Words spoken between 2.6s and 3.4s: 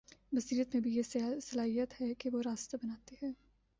بناتی ہے۔